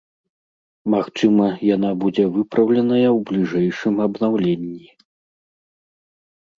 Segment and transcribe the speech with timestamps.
[0.93, 1.45] Магчыма,
[1.75, 4.85] яна будзе выпраўленая ў бліжэйшым абнаўленні.